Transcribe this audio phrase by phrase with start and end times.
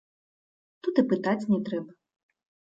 [0.87, 1.91] Тут і пытаць не трэба.